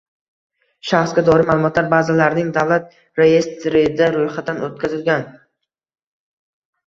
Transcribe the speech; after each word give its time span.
Shaxsga 0.91 1.23
doir 1.27 1.43
ma’lumotlar 1.49 1.91
bazalarining 1.91 2.49
davlat 2.55 2.95
reyestrida 3.21 4.09
ro‘yxatdan 4.17 4.63
o‘tkazilgan 4.69 5.29